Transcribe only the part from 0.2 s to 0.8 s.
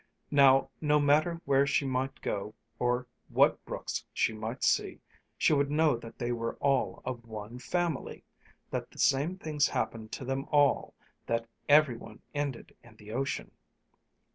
Now,